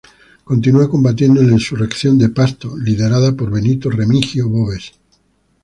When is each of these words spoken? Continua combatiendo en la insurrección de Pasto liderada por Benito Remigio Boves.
Continua 0.43 0.89
combatiendo 0.89 1.41
en 1.41 1.45
la 1.51 1.53
insurrección 1.53 2.17
de 2.17 2.29
Pasto 2.29 2.75
liderada 2.75 3.33
por 3.35 3.51
Benito 3.51 3.91
Remigio 3.91 4.49
Boves. 4.49 4.93